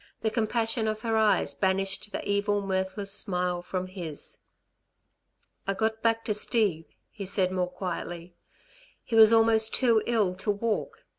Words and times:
The 0.21 0.31
compassion 0.31 0.87
of 0.87 1.01
her 1.01 1.15
eyes 1.15 1.53
banished 1.53 2.11
the 2.11 2.27
evil, 2.27 2.63
mirthless 2.65 3.11
smile 3.13 3.61
from 3.61 3.85
his. 3.85 4.39
"I 5.67 5.75
got 5.75 6.01
back 6.01 6.25
to 6.25 6.33
Steve," 6.33 6.85
he 7.11 7.23
said 7.27 7.51
more 7.51 7.69
quietly. 7.69 8.33
"He 9.03 9.15
was 9.15 9.31
almost 9.31 9.75
too 9.75 10.01
ill 10.07 10.33
to 10.37 10.49
walk. 10.49 11.05